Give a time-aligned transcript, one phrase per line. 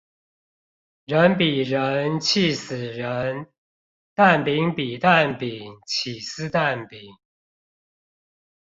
[1.05, 3.45] 人比人氣死人，
[4.15, 7.19] 蛋餅比蛋餅起司蛋餅